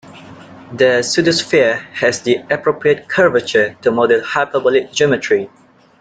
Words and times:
The 0.73 1.01
pseudosphere 1.03 1.79
has 1.93 2.23
the 2.23 2.37
appropriate 2.49 3.07
curvature 3.07 3.75
to 3.83 3.91
model 3.91 4.23
hyperbolic 4.23 4.91
geometry. 4.91 5.47